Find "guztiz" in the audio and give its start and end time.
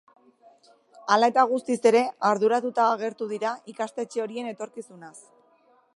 1.51-1.77